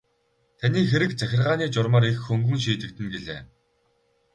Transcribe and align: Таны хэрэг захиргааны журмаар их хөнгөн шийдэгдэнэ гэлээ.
Таны 0.59 0.79
хэрэг 0.91 1.11
захиргааны 1.19 1.65
журмаар 1.75 2.05
их 2.11 2.19
хөнгөн 2.25 2.59
шийдэгдэнэ 2.63 3.09
гэлээ. 3.13 3.41